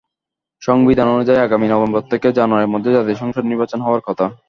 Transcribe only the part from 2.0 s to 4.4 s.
থেকে জানুয়ারির মধ্যে জাতীয় সংসদ নির্বাচন হওয়ার কথা।